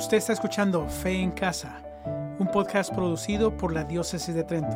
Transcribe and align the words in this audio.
Usted 0.00 0.16
está 0.16 0.32
escuchando 0.32 0.88
Fe 0.88 1.20
en 1.20 1.30
Casa, 1.30 1.82
un 2.38 2.46
podcast 2.46 2.90
producido 2.90 3.54
por 3.54 3.70
la 3.70 3.84
Diócesis 3.84 4.34
de 4.34 4.44
Trento. 4.44 4.74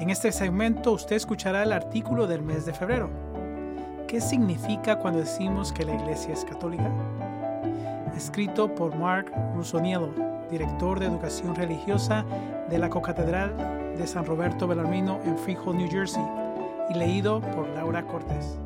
En 0.00 0.10
este 0.10 0.32
segmento 0.32 0.90
usted 0.90 1.14
escuchará 1.14 1.62
el 1.62 1.72
artículo 1.72 2.26
del 2.26 2.42
mes 2.42 2.66
de 2.66 2.74
febrero. 2.74 3.08
¿Qué 4.08 4.20
significa 4.20 4.98
cuando 4.98 5.20
decimos 5.20 5.72
que 5.72 5.84
la 5.84 5.94
Iglesia 5.94 6.34
es 6.34 6.44
católica? 6.44 6.90
Escrito 8.16 8.74
por 8.74 8.96
Mark 8.96 9.30
Rusoniello, 9.54 10.12
director 10.50 10.98
de 10.98 11.06
Educación 11.06 11.54
Religiosa 11.54 12.24
de 12.68 12.78
la 12.80 12.90
Cocatedral 12.90 13.56
de 13.96 14.06
San 14.08 14.26
Roberto 14.26 14.66
Bellarmino 14.66 15.20
en 15.24 15.38
Freehold, 15.38 15.78
New 15.78 15.88
Jersey, 15.88 16.24
y 16.90 16.94
leído 16.94 17.40
por 17.40 17.68
Laura 17.68 18.02
Cortés. 18.02 18.58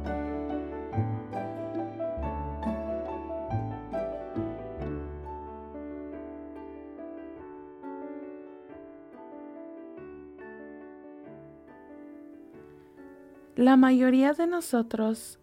La 13.67 13.77
mayoría 13.77 14.33
de 14.33 14.47
nosotros, 14.47 15.41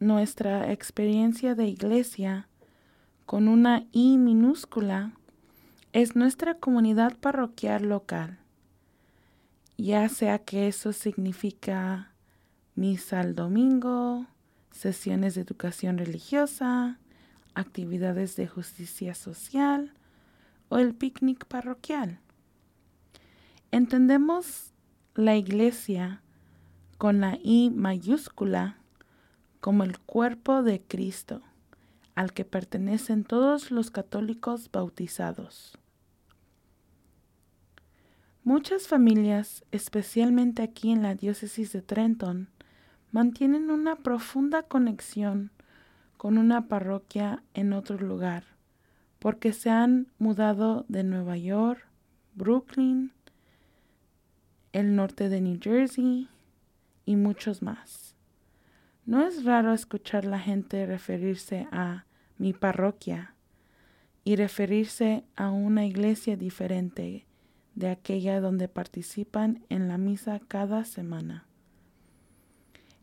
nuestra 0.00 0.72
experiencia 0.72 1.54
de 1.54 1.68
iglesia 1.68 2.48
con 3.26 3.46
una 3.46 3.86
I 3.92 4.18
minúscula 4.18 5.12
es 5.92 6.16
nuestra 6.16 6.54
comunidad 6.54 7.16
parroquial 7.16 7.84
local, 7.84 8.40
ya 9.78 10.08
sea 10.08 10.40
que 10.40 10.66
eso 10.66 10.92
significa 10.92 12.10
misa 12.74 13.20
al 13.20 13.36
domingo, 13.36 14.26
sesiones 14.72 15.36
de 15.36 15.42
educación 15.42 15.98
religiosa, 15.98 16.98
actividades 17.54 18.34
de 18.34 18.48
justicia 18.48 19.14
social 19.14 19.92
o 20.70 20.78
el 20.78 20.92
picnic 20.92 21.44
parroquial. 21.44 22.18
Entendemos 23.70 24.72
la 25.14 25.36
iglesia 25.36 26.20
con 26.98 27.20
la 27.20 27.38
I 27.42 27.70
mayúscula 27.70 28.78
como 29.60 29.84
el 29.84 29.98
cuerpo 29.98 30.62
de 30.62 30.80
Cristo, 30.80 31.42
al 32.14 32.32
que 32.32 32.44
pertenecen 32.44 33.24
todos 33.24 33.70
los 33.70 33.90
católicos 33.90 34.70
bautizados. 34.72 35.78
Muchas 38.44 38.86
familias, 38.86 39.64
especialmente 39.72 40.62
aquí 40.62 40.92
en 40.92 41.02
la 41.02 41.14
diócesis 41.14 41.72
de 41.72 41.82
Trenton, 41.82 42.48
mantienen 43.10 43.70
una 43.70 43.96
profunda 43.96 44.62
conexión 44.62 45.50
con 46.16 46.38
una 46.38 46.68
parroquia 46.68 47.42
en 47.54 47.72
otro 47.72 47.98
lugar, 47.98 48.44
porque 49.18 49.52
se 49.52 49.70
han 49.70 50.06
mudado 50.18 50.84
de 50.88 51.02
Nueva 51.02 51.36
York, 51.36 51.86
Brooklyn, 52.34 53.12
el 54.72 54.94
norte 54.94 55.28
de 55.28 55.40
New 55.40 55.58
Jersey, 55.60 56.28
y 57.06 57.16
muchos 57.16 57.62
más. 57.62 58.14
No 59.06 59.24
es 59.24 59.44
raro 59.44 59.72
escuchar 59.72 60.26
la 60.26 60.38
gente 60.38 60.84
referirse 60.84 61.68
a 61.72 62.04
mi 62.36 62.52
parroquia 62.52 63.34
y 64.24 64.36
referirse 64.36 65.24
a 65.36 65.50
una 65.50 65.86
iglesia 65.86 66.36
diferente 66.36 67.26
de 67.76 67.88
aquella 67.88 68.40
donde 68.40 68.68
participan 68.68 69.64
en 69.68 69.86
la 69.88 69.96
misa 69.96 70.40
cada 70.48 70.84
semana. 70.84 71.46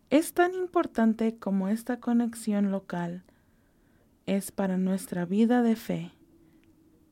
Es 0.09 0.34
tan 0.34 0.54
importante 0.54 1.38
como 1.38 1.70
esta 1.70 2.00
conexión 2.00 2.70
local 2.70 3.24
es 4.25 4.52
para 4.52 4.78
nuestra 4.78 5.25
vida 5.25 5.62
de 5.62 5.75
fe. 5.75 6.12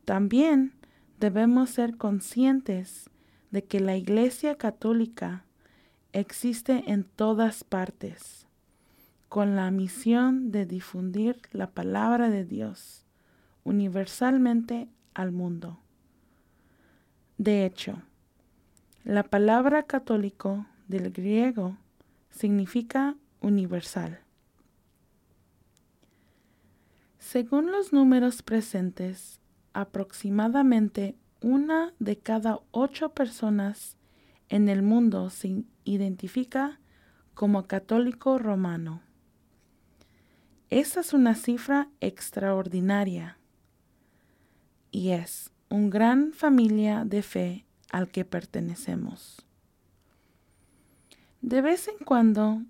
También 0.06 0.74
debemos 1.20 1.70
ser 1.70 1.98
conscientes 1.98 3.10
de 3.52 3.64
que 3.64 3.80
la 3.80 3.96
Iglesia 3.96 4.56
Católica 4.56 5.46
existe 6.14 6.84
en 6.88 7.04
todas 7.04 7.64
partes, 7.64 8.48
con 9.30 9.56
la 9.56 9.72
misión 9.72 10.52
de 10.52 10.66
difundir 10.66 11.42
la 11.52 11.70
palabra 11.70 12.30
de 12.30 12.44
Dios 12.46 13.06
universalmente 13.64 14.90
al 15.14 15.32
mundo. 15.32 15.80
De 17.38 17.66
hecho, 17.66 18.02
la 19.04 19.24
palabra 19.24 19.84
católico 19.84 20.66
del 20.88 21.12
griego 21.12 21.78
significa 22.30 23.16
universal. 23.40 24.20
Según 27.18 27.72
los 27.72 27.94
números 27.94 28.42
presentes, 28.42 29.40
aproximadamente 29.74 31.16
una 31.42 31.94
de 32.00 32.18
cada 32.18 32.60
ocho 32.72 33.10
personas 33.10 33.98
en 34.52 34.68
el 34.68 34.82
mundo 34.82 35.30
se 35.30 35.64
identifica 35.86 36.82
como 37.34 37.68
católico 37.68 38.38
romano. 38.38 39.02
Esa 40.70 41.00
es 41.00 41.14
una 41.14 41.36
cifra 41.36 41.88
extraordinaria 42.02 43.38
y 44.92 45.12
es 45.12 45.52
una 45.70 45.88
gran 45.88 46.34
familia 46.34 47.06
de 47.06 47.24
fe 47.24 47.66
al 47.94 48.10
que 48.10 48.26
pertenecemos. 48.26 49.46
De 51.42 51.62
vez 51.62 51.88
en 51.88 52.04
cuando 52.04 52.62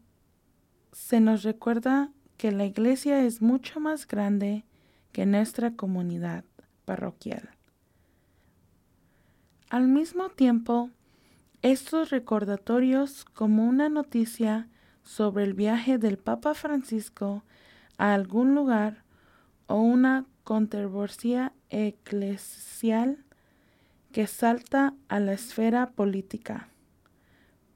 se 0.91 1.20
nos 1.20 1.41
recuerda 1.41 2.12
que 2.38 2.52
la 2.52 2.66
iglesia 2.66 3.24
es 3.24 3.41
mucho 3.41 3.80
más 3.80 4.08
grande 4.08 4.66
que 5.12 5.25
nuestra 5.25 5.75
comunidad 5.75 6.46
parroquial. 6.86 7.50
Al 9.72 9.88
mismo 9.88 10.30
tiempo, 10.30 10.91
estos 11.62 12.10
recordatorios 12.10 13.24
como 13.26 13.66
una 13.66 13.90
noticia 13.90 14.68
sobre 15.04 15.44
el 15.44 15.54
viaje 15.54 15.98
del 15.98 16.18
Papa 16.18 16.54
Francisco 16.54 17.44
a 17.98 18.14
algún 18.14 18.56
lugar 18.56 19.04
o 19.68 19.76
una 19.76 20.26
controversia 20.44 21.54
eclesial 21.70 23.24
que 24.12 24.28
salta 24.28 24.96
a 25.08 25.20
la 25.20 25.34
esfera 25.34 25.92
política. 25.92 26.70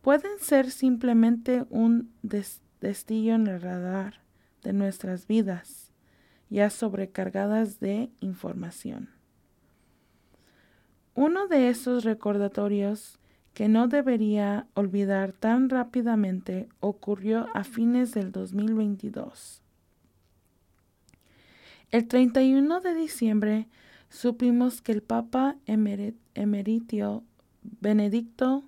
Pueden 0.02 0.40
ser 0.40 0.72
simplemente 0.72 1.66
un 1.70 2.12
destello 2.22 3.36
en 3.36 3.48
el 3.48 3.62
radar 3.62 4.22
de 4.64 4.74
nuestras 4.74 5.28
vidas, 5.28 5.92
ya 6.50 6.70
sobrecargadas 6.70 7.80
de 7.80 8.10
información. 8.20 9.10
Uno 11.14 11.48
de 11.48 11.70
esos 11.70 12.04
recordatorios 12.04 13.20
que 13.56 13.70
no 13.70 13.88
debería 13.88 14.68
olvidar 14.74 15.32
tan 15.32 15.70
rápidamente 15.70 16.68
ocurrió 16.82 17.48
a 17.54 17.64
fines 17.64 18.14
del 18.14 18.34
2022. 18.34 19.62
El 21.90 22.08
31 22.10 22.82
de 22.82 22.94
diciembre 22.94 23.68
supimos 24.10 24.82
que 24.82 24.92
el 24.92 25.02
Papa 25.02 25.56
emeritio 25.66 27.24
Benedicto 27.64 28.66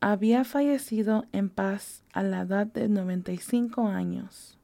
había 0.00 0.42
fallecido 0.42 1.26
en 1.30 1.48
paz 1.48 2.02
a 2.12 2.24
la 2.24 2.40
edad 2.40 2.66
de 2.66 2.88
95 2.88 3.86
años. 3.86 4.58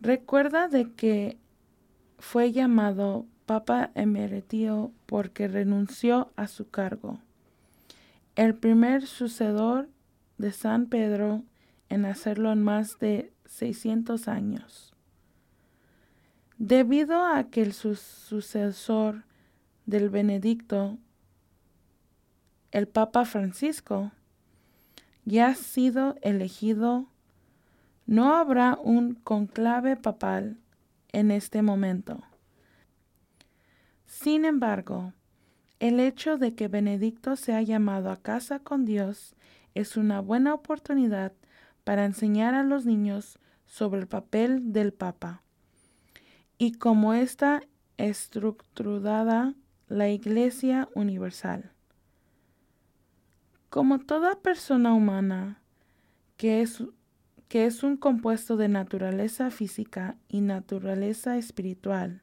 Recuerda 0.00 0.66
de 0.66 0.92
que 0.94 1.38
fue 2.18 2.50
llamado 2.50 3.24
Papa 3.50 3.90
emeritio 3.96 4.92
porque 5.06 5.48
renunció 5.48 6.30
a 6.36 6.46
su 6.46 6.70
cargo. 6.70 7.18
El 8.36 8.54
primer 8.54 9.08
sucedor 9.08 9.88
de 10.38 10.52
San 10.52 10.86
Pedro 10.86 11.42
en 11.88 12.04
hacerlo 12.04 12.52
en 12.52 12.62
más 12.62 13.00
de 13.00 13.32
600 13.46 14.28
años. 14.28 14.94
Debido 16.58 17.24
a 17.24 17.42
que 17.42 17.62
el 17.62 17.72
sucesor 17.72 19.24
del 19.84 20.10
Benedicto, 20.10 20.96
el 22.70 22.86
Papa 22.86 23.24
Francisco, 23.24 24.12
ya 25.24 25.48
ha 25.48 25.54
sido 25.56 26.14
elegido, 26.22 27.06
no 28.06 28.36
habrá 28.36 28.78
un 28.80 29.14
conclave 29.14 29.96
papal 29.96 30.56
en 31.10 31.32
este 31.32 31.62
momento. 31.62 32.22
Sin 34.10 34.44
embargo, 34.44 35.12
el 35.78 36.00
hecho 36.00 36.36
de 36.36 36.56
que 36.56 36.66
Benedicto 36.66 37.36
sea 37.36 37.62
llamado 37.62 38.10
a 38.10 38.16
casa 38.16 38.58
con 38.58 38.84
Dios 38.84 39.36
es 39.76 39.96
una 39.96 40.20
buena 40.20 40.52
oportunidad 40.52 41.32
para 41.84 42.04
enseñar 42.04 42.54
a 42.54 42.64
los 42.64 42.84
niños 42.84 43.38
sobre 43.66 44.00
el 44.00 44.08
papel 44.08 44.72
del 44.72 44.92
Papa 44.92 45.44
y 46.58 46.72
cómo 46.72 47.14
está 47.14 47.62
estructurada 47.98 49.54
la 49.86 50.08
Iglesia 50.08 50.88
Universal. 50.96 51.70
Como 53.68 54.00
toda 54.00 54.42
persona 54.42 54.92
humana 54.92 55.62
que 56.36 56.62
es, 56.62 56.82
que 57.46 57.64
es 57.64 57.84
un 57.84 57.96
compuesto 57.96 58.56
de 58.56 58.68
naturaleza 58.68 59.52
física 59.52 60.16
y 60.28 60.40
naturaleza 60.40 61.36
espiritual. 61.36 62.22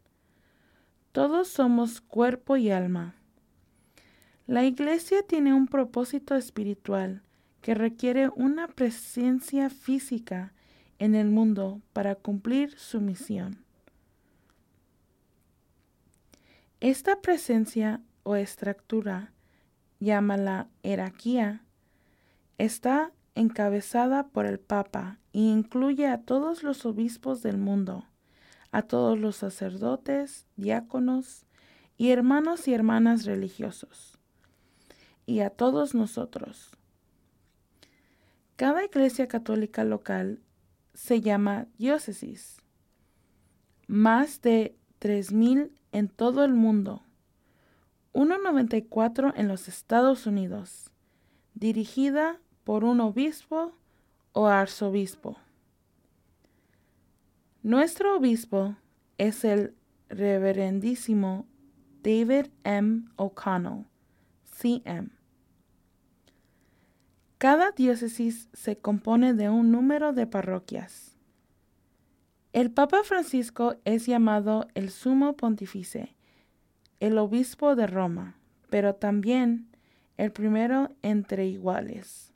Todos 1.17 1.47
somos 1.47 1.99
cuerpo 1.99 2.57
y 2.57 2.69
alma. 2.69 3.15
La 4.45 4.65
iglesia 4.65 5.23
tiene 5.23 5.51
un 5.51 5.65
propósito 5.65 6.35
espiritual 6.35 7.23
que 7.61 7.73
requiere 7.73 8.29
una 8.35 8.67
presencia 8.67 9.71
física 9.71 10.53
en 10.99 11.15
el 11.15 11.29
mundo 11.31 11.81
para 11.91 12.13
cumplir 12.13 12.77
su 12.77 13.01
misión. 13.01 13.65
Esta 16.81 17.19
presencia 17.19 18.03
o 18.21 18.35
estructura, 18.35 19.33
llámala 19.99 20.67
jerarquía, 20.83 21.63
está 22.59 23.11
encabezada 23.33 24.27
por 24.27 24.45
el 24.45 24.59
Papa 24.59 25.17
y 25.33 25.49
incluye 25.49 26.05
a 26.05 26.21
todos 26.21 26.61
los 26.61 26.85
obispos 26.85 27.41
del 27.41 27.57
mundo, 27.57 28.05
a 28.71 28.81
todos 28.81 29.17
los 29.17 29.35
sacerdotes, 29.35 30.45
diáconos 30.55 31.45
y 31.97 32.11
hermanos 32.11 32.67
y 32.67 32.73
hermanas 32.73 33.25
religiosos, 33.25 34.17
y 35.25 35.39
a 35.39 35.49
todos 35.49 35.95
nosotros. 35.95 36.71
Cada 38.55 38.83
iglesia 38.83 39.27
católica 39.27 39.83
local 39.83 40.39
se 40.93 41.21
llama 41.21 41.67
diócesis. 41.77 42.57
Más 43.87 44.41
de 44.41 44.75
3.000 44.99 45.69
en 45.91 46.09
todo 46.09 46.43
el 46.43 46.53
mundo. 46.53 47.03
1.94 48.13 49.33
en 49.35 49.47
los 49.47 49.67
Estados 49.67 50.25
Unidos. 50.25 50.89
Dirigida 51.53 52.39
por 52.63 52.83
un 52.83 52.99
obispo 52.99 53.73
o 54.33 54.47
arzobispo. 54.47 55.37
Nuestro 57.67 58.15
obispo 58.15 58.77
es 59.17 59.43
el 59.43 59.75
reverendísimo 60.07 61.45
David 62.01 62.45
M. 62.63 63.09
O'Connell, 63.17 63.83
CM. 64.45 65.09
Cada 67.37 67.71
diócesis 67.71 68.47
se 68.53 68.77
compone 68.77 69.33
de 69.33 69.49
un 69.49 69.69
número 69.73 70.13
de 70.13 70.25
parroquias. 70.27 71.17
El 72.53 72.71
Papa 72.71 73.03
Francisco 73.03 73.75
es 73.83 74.05
llamado 74.05 74.69
el 74.73 74.89
Sumo 74.89 75.35
Pontífice, 75.35 76.15
el 77.01 77.17
Obispo 77.17 77.75
de 77.75 77.85
Roma, 77.85 78.39
pero 78.69 78.95
también 78.95 79.67
el 80.15 80.31
primero 80.31 80.95
entre 81.01 81.47
iguales. 81.47 82.31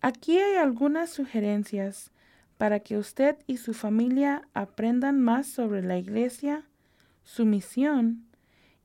Aquí 0.00 0.38
hay 0.38 0.54
algunas 0.54 1.10
sugerencias 1.10 2.11
para 2.62 2.78
que 2.78 2.96
usted 2.96 3.38
y 3.48 3.56
su 3.56 3.74
familia 3.74 4.46
aprendan 4.54 5.20
más 5.20 5.48
sobre 5.48 5.82
la 5.82 5.98
Iglesia, 5.98 6.64
su 7.24 7.44
misión 7.44 8.24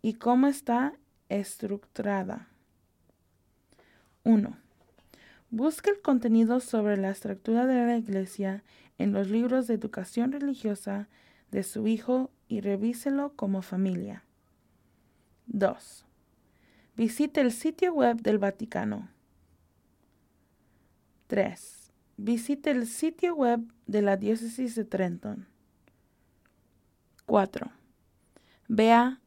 y 0.01 0.15
cómo 0.15 0.47
está 0.47 0.95
estructurada. 1.29 2.47
1. 4.23 4.57
Busque 5.51 5.91
el 5.91 6.01
contenido 6.01 6.59
sobre 6.59 6.97
la 6.97 7.11
estructura 7.11 7.67
de 7.67 7.85
la 7.85 7.97
Iglesia 7.97 8.63
en 8.97 9.13
los 9.13 9.29
libros 9.29 9.67
de 9.67 9.75
educación 9.75 10.31
religiosa 10.31 11.07
de 11.51 11.61
su 11.61 11.85
hijo 11.85 12.31
y 12.47 12.61
revíselo 12.61 13.33
como 13.35 13.61
familia. 13.61 14.23
2. 15.45 16.03
Visite 16.95 17.41
el 17.41 17.51
sitio 17.51 17.93
web 17.93 18.23
del 18.23 18.39
Vaticano. 18.39 19.07
3. 21.27 21.86
Visite 22.17 22.71
el 22.71 22.87
sitio 22.87 23.35
web 23.35 23.61
de 23.85 24.01
la 24.01 24.17
Diócesis 24.17 24.75
de 24.75 24.85
Trenton. 24.85 25.47
4. 27.25 27.71
Vea 28.67 29.21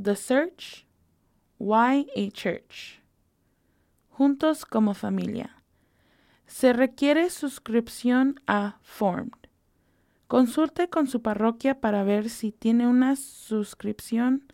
The 0.00 0.16
Search, 0.16 0.86
Why 1.58 2.06
a 2.16 2.30
Church 2.30 3.02
juntos 4.12 4.64
como 4.64 4.94
familia. 4.94 5.56
Se 6.46 6.72
requiere 6.72 7.30
suscripción 7.30 8.40
a 8.46 8.78
Formed. 8.82 9.32
Consulte 10.28 10.88
con 10.88 11.08
su 11.08 11.22
parroquia 11.22 11.80
para 11.80 12.04
ver 12.04 12.30
si 12.30 12.52
tiene 12.52 12.86
una 12.86 13.16
suscripción 13.16 14.44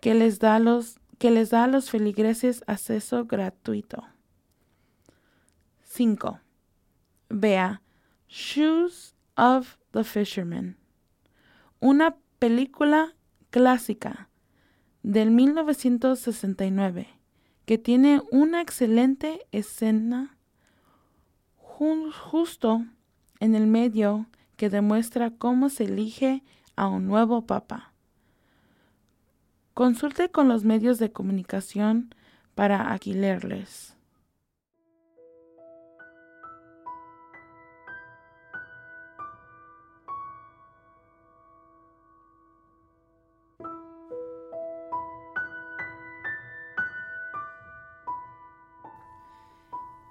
que 0.00 0.14
les 0.14 0.38
da, 0.38 0.58
los, 0.58 1.00
que 1.18 1.30
les 1.30 1.50
da 1.50 1.64
a 1.64 1.66
los 1.66 1.90
feligreses 1.90 2.62
acceso 2.66 3.26
gratuito. 3.26 4.04
5. 5.82 6.40
Vea 7.28 7.82
Shoes 8.28 9.14
of 9.36 9.78
the 9.92 10.04
Fisherman, 10.04 10.76
una 11.80 12.16
película 12.38 13.14
clásica 13.50 14.28
del 15.02 15.30
1969 15.30 17.08
que 17.66 17.78
tiene 17.78 18.22
una 18.30 18.62
excelente 18.62 19.46
escena 19.52 20.38
justo 22.10 22.84
en 23.40 23.54
el 23.54 23.66
medio 23.66 24.26
que 24.56 24.70
demuestra 24.70 25.30
cómo 25.30 25.68
se 25.68 25.84
elige 25.84 26.42
a 26.76 26.88
un 26.88 27.06
nuevo 27.06 27.46
papa. 27.46 27.92
Consulte 29.74 30.30
con 30.30 30.48
los 30.48 30.64
medios 30.64 30.98
de 30.98 31.12
comunicación 31.12 32.14
para 32.54 32.90
alquilarles. 32.90 33.97